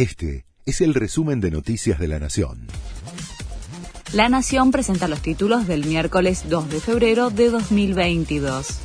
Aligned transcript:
Este 0.00 0.46
es 0.64 0.80
el 0.80 0.94
resumen 0.94 1.42
de 1.42 1.50
Noticias 1.50 1.98
de 1.98 2.08
la 2.08 2.18
Nación. 2.18 2.68
La 4.14 4.30
Nación 4.30 4.70
presenta 4.70 5.08
los 5.08 5.20
títulos 5.20 5.66
del 5.66 5.84
miércoles 5.84 6.48
2 6.48 6.70
de 6.70 6.80
febrero 6.80 7.28
de 7.28 7.50
2022. 7.50 8.78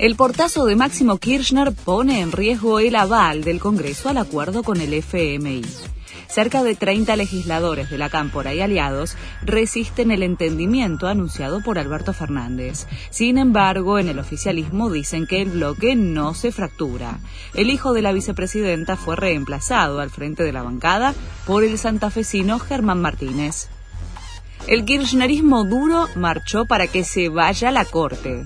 El 0.00 0.16
portazo 0.16 0.64
de 0.66 0.74
Máximo 0.74 1.18
Kirchner 1.18 1.70
pone 1.72 2.22
en 2.22 2.32
riesgo 2.32 2.80
el 2.80 2.96
aval 2.96 3.44
del 3.44 3.60
Congreso 3.60 4.08
al 4.08 4.16
acuerdo 4.16 4.64
con 4.64 4.80
el 4.80 4.94
FMI 4.94 5.62
cerca 6.30 6.62
de 6.62 6.74
30 6.74 7.16
legisladores 7.16 7.90
de 7.90 7.98
la 7.98 8.08
Cámpora 8.08 8.54
y 8.54 8.60
aliados 8.60 9.16
resisten 9.42 10.10
el 10.10 10.22
entendimiento 10.22 11.08
anunciado 11.08 11.60
por 11.60 11.78
Alberto 11.78 12.12
Fernández. 12.12 12.86
Sin 13.10 13.38
embargo, 13.38 13.98
en 13.98 14.08
el 14.08 14.18
oficialismo 14.18 14.90
dicen 14.90 15.26
que 15.26 15.42
el 15.42 15.50
bloque 15.50 15.96
no 15.96 16.34
se 16.34 16.52
fractura. 16.52 17.18
El 17.54 17.70
hijo 17.70 17.92
de 17.92 18.02
la 18.02 18.12
vicepresidenta 18.12 18.96
fue 18.96 19.16
reemplazado 19.16 20.00
al 20.00 20.10
frente 20.10 20.44
de 20.44 20.52
la 20.52 20.62
bancada 20.62 21.14
por 21.46 21.64
el 21.64 21.78
santafesino 21.78 22.58
Germán 22.58 23.00
Martínez. 23.00 23.68
El 24.66 24.84
kirchnerismo 24.84 25.64
duro 25.64 26.06
marchó 26.16 26.66
para 26.66 26.86
que 26.86 27.02
se 27.02 27.28
vaya 27.28 27.70
a 27.70 27.72
la 27.72 27.84
corte. 27.84 28.44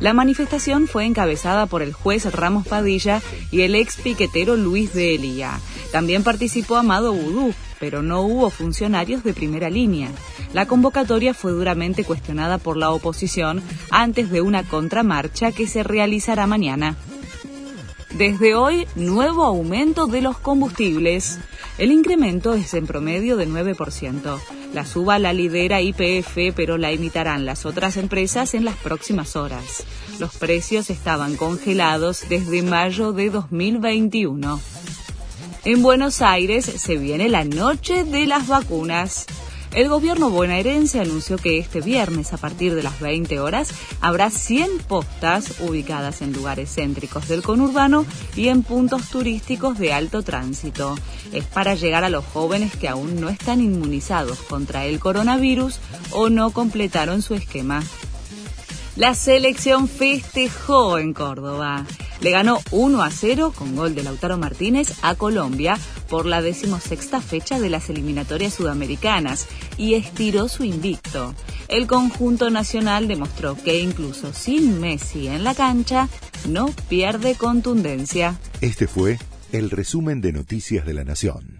La 0.00 0.14
manifestación 0.14 0.88
fue 0.88 1.04
encabezada 1.04 1.66
por 1.66 1.82
el 1.82 1.92
juez 1.92 2.24
Ramos 2.32 2.66
Padilla 2.66 3.20
y 3.50 3.60
el 3.62 3.74
ex 3.74 3.96
piquetero 3.96 4.56
Luis 4.56 4.94
de 4.94 5.14
Elía. 5.14 5.60
También 5.92 6.24
participó 6.24 6.76
Amado 6.76 7.12
Vudú, 7.12 7.52
pero 7.78 8.02
no 8.02 8.22
hubo 8.22 8.48
funcionarios 8.48 9.22
de 9.24 9.34
primera 9.34 9.68
línea. 9.68 10.08
La 10.54 10.66
convocatoria 10.66 11.34
fue 11.34 11.52
duramente 11.52 12.04
cuestionada 12.04 12.56
por 12.56 12.78
la 12.78 12.90
oposición 12.90 13.62
antes 13.90 14.30
de 14.30 14.40
una 14.40 14.64
contramarcha 14.64 15.52
que 15.52 15.68
se 15.68 15.82
realizará 15.82 16.46
mañana. 16.46 16.96
Desde 18.16 18.54
hoy, 18.54 18.86
nuevo 18.96 19.44
aumento 19.44 20.06
de 20.06 20.22
los 20.22 20.38
combustibles. 20.38 21.38
El 21.76 21.92
incremento 21.92 22.54
es 22.54 22.72
en 22.72 22.86
promedio 22.86 23.36
de 23.36 23.46
9%. 23.46 24.59
La 24.72 24.86
suba 24.86 25.18
la 25.18 25.32
lidera 25.32 25.80
IPF, 25.80 26.54
pero 26.54 26.78
la 26.78 26.92
imitarán 26.92 27.44
las 27.44 27.66
otras 27.66 27.96
empresas 27.96 28.54
en 28.54 28.64
las 28.64 28.76
próximas 28.76 29.34
horas. 29.34 29.84
Los 30.20 30.36
precios 30.36 30.90
estaban 30.90 31.36
congelados 31.36 32.28
desde 32.28 32.62
mayo 32.62 33.12
de 33.12 33.30
2021. 33.30 34.60
En 35.64 35.82
Buenos 35.82 36.22
Aires 36.22 36.64
se 36.64 36.96
viene 36.96 37.28
la 37.28 37.44
noche 37.44 38.04
de 38.04 38.26
las 38.26 38.46
vacunas. 38.46 39.26
El 39.72 39.88
gobierno 39.88 40.30
bonaerense 40.30 40.98
anunció 40.98 41.36
que 41.36 41.58
este 41.58 41.80
viernes, 41.80 42.32
a 42.32 42.38
partir 42.38 42.74
de 42.74 42.82
las 42.82 42.98
20 42.98 43.38
horas, 43.38 43.72
habrá 44.00 44.28
100 44.28 44.78
postas 44.88 45.60
ubicadas 45.60 46.22
en 46.22 46.32
lugares 46.32 46.74
céntricos 46.74 47.28
del 47.28 47.42
conurbano 47.42 48.04
y 48.34 48.48
en 48.48 48.64
puntos 48.64 49.08
turísticos 49.10 49.78
de 49.78 49.92
alto 49.92 50.22
tránsito. 50.22 50.96
Es 51.32 51.44
para 51.44 51.76
llegar 51.76 52.02
a 52.02 52.10
los 52.10 52.24
jóvenes 52.24 52.74
que 52.74 52.88
aún 52.88 53.20
no 53.20 53.28
están 53.28 53.60
inmunizados 53.60 54.38
contra 54.40 54.86
el 54.86 54.98
coronavirus 54.98 55.78
o 56.10 56.30
no 56.30 56.50
completaron 56.50 57.22
su 57.22 57.34
esquema. 57.34 57.84
La 58.96 59.14
selección 59.14 59.88
festejó 59.88 60.98
en 60.98 61.14
Córdoba. 61.14 61.86
Le 62.20 62.30
ganó 62.30 62.58
1 62.70 63.02
a 63.02 63.10
0 63.10 63.52
con 63.56 63.76
gol 63.76 63.94
de 63.94 64.02
Lautaro 64.02 64.36
Martínez 64.36 64.98
a 65.02 65.14
Colombia 65.14 65.78
por 66.08 66.26
la 66.26 66.42
decimosexta 66.42 67.20
fecha 67.20 67.58
de 67.60 67.70
las 67.70 67.88
eliminatorias 67.88 68.52
sudamericanas 68.52 69.46
y 69.78 69.94
estiró 69.94 70.48
su 70.48 70.64
invicto. 70.64 71.34
El 71.68 71.86
conjunto 71.86 72.50
nacional 72.50 73.06
demostró 73.06 73.56
que 73.56 73.78
incluso 73.78 74.34
sin 74.34 74.80
Messi 74.80 75.28
en 75.28 75.44
la 75.44 75.54
cancha, 75.54 76.08
no 76.48 76.66
pierde 76.88 77.36
contundencia. 77.36 78.38
Este 78.60 78.88
fue 78.88 79.18
el 79.52 79.70
resumen 79.70 80.20
de 80.20 80.32
Noticias 80.32 80.84
de 80.84 80.94
la 80.94 81.04
Nación. 81.04 81.59